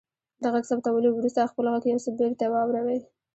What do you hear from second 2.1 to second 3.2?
بیرته واورئ.